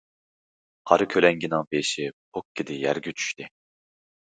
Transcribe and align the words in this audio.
قارا 0.91 1.07
كۆلەڭگىنىڭ 1.15 1.69
بېشى 1.75 2.07
پوككىدە 2.39 2.81
يەرگە 2.87 3.17
چۈشتى. 3.21 3.51